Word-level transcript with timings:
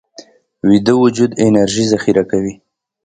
ویده 0.67 0.93
وجود 1.03 1.31
انرژي 1.47 1.85
ذخیره 1.93 2.23
کوي 2.31 2.53